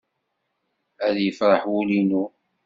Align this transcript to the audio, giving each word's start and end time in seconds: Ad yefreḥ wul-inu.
Ad 1.07 1.15
yefreḥ 1.21 1.63
wul-inu. 1.71 2.23